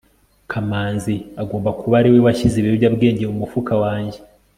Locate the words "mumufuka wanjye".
3.31-4.19